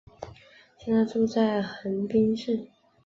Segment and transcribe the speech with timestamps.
[0.79, 2.67] 现在住在横滨市。